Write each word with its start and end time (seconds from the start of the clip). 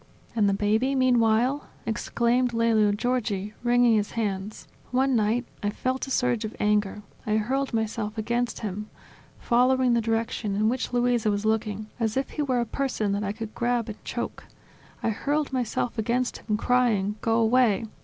"And 0.35 0.49
the 0.49 0.53
baby, 0.55 0.95
meanwhile?" 0.95 1.67
exclaimed 1.85 2.53
Lelio 2.55 2.91
Giorgi, 2.91 3.53
wringing 3.63 3.93
his 3.95 4.13
hands. 4.13 4.67
"One 4.89 5.15
night 5.15 5.45
I 5.61 5.69
felt 5.69 6.07
a 6.07 6.09
surge 6.09 6.43
of 6.43 6.55
anger; 6.59 7.03
I 7.27 7.37
hurled 7.37 7.71
myself 7.71 8.17
against 8.17 8.61
him, 8.61 8.89
following 9.37 9.93
the 9.93 10.01
direction 10.01 10.55
in 10.55 10.69
which 10.69 10.91
Luisa 10.91 11.29
was 11.29 11.45
looking, 11.45 11.85
as 11.99 12.17
if 12.17 12.31
he 12.31 12.41
were 12.41 12.61
a 12.61 12.65
person 12.65 13.11
that 13.11 13.23
I 13.23 13.31
could 13.31 13.53
grab 13.53 13.89
and 13.89 14.03
choke; 14.03 14.45
I 15.03 15.11
hurled 15.11 15.53
myself 15.53 15.99
against 15.99 16.37
him, 16.39 16.57
crying: 16.57 17.17
"Go 17.21 17.37
away! 17.37 17.85